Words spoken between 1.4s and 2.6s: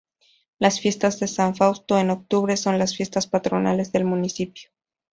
Fausto en octubre